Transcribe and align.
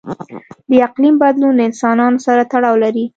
د 0.69 0.71
اقلیم 0.87 1.15
بدلون 1.23 1.53
له 1.57 1.63
انسانانو 1.69 2.17
سره 2.25 2.41
تړاو 2.51 2.75
لري. 2.83 3.05